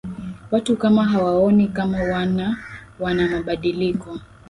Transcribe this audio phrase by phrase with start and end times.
[0.51, 2.57] watu kama hawaoni kama wana
[2.99, 4.19] wanamabadiliko